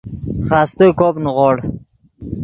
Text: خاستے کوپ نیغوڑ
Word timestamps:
خاستے 0.47 0.87
کوپ 0.99 1.15
نیغوڑ 1.23 1.55